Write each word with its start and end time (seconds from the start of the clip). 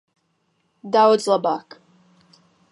Daudz 0.95 1.29
labāk. 1.33 1.79